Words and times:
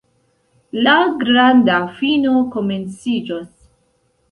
La 0.87 0.95
granda 1.25 1.77
fino 1.99 2.33
komenciĝos. 2.57 3.49